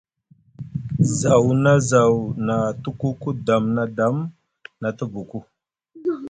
Zaw 1.17 1.45
na 1.63 1.73
zaw 1.89 2.13
na 2.47 2.55
te 2.83 2.89
kuku 2.99 3.29
dam 3.47 3.63
na 3.75 3.83
dam 3.97 4.15
na 4.81 4.89
te 4.97 5.05
buku. 5.13 5.39